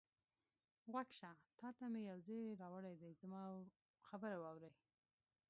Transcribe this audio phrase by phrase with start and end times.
[0.91, 3.41] غوږ شه، تا ته مې یو زېری راوړی دی، زما
[4.07, 4.73] خبره واورئ.